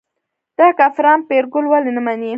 دا 0.59 0.67
کافران 0.79 1.19
پیرګل 1.29 1.65
ولې 1.71 1.91
نه 1.97 2.01
مني. 2.05 2.29